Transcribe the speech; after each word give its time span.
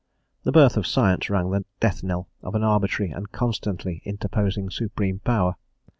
The 0.45 0.51
birth 0.51 0.77
of 0.77 0.87
science 0.87 1.29
rang 1.29 1.51
the 1.51 1.63
death 1.79 2.01
knell 2.01 2.27
of 2.41 2.55
an 2.55 2.63
arbitrary 2.63 3.11
and 3.11 3.31
constantly 3.31 4.01
interposing 4.03 4.71
Supreme 4.71 5.19
Power 5.19 5.57